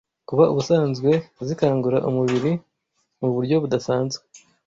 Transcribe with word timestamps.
Kuba 0.27 0.43
ubusanzwe 0.51 1.11
zikangura 1.47 1.97
umubiri 2.09 2.51
mu 3.19 3.29
buryo 3.35 3.55
budasanzwe, 3.63 4.23